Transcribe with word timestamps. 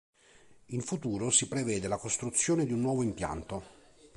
In 0.69 0.81
futuro 0.81 1.29
si 1.29 1.47
prevede 1.47 1.87
la 1.87 1.99
costruzione 1.99 2.65
di 2.65 2.73
un 2.73 2.79
nuovo 2.79 3.03
impianto. 3.03 3.63